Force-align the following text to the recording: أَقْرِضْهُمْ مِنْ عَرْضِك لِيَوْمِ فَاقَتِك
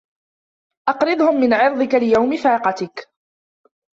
أَقْرِضْهُمْ 0.89 1.39
مِنْ 1.39 1.53
عَرْضِك 1.53 1.93
لِيَوْمِ 1.95 2.37
فَاقَتِك 2.37 3.07